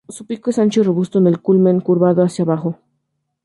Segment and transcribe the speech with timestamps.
[0.09, 2.79] Su pico es ancho y robusto, con el culmen curvado hacia abajo.